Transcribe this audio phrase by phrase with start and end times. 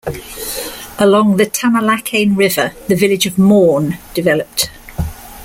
[0.97, 4.71] Along the Thamalakane River the village of Maun developed.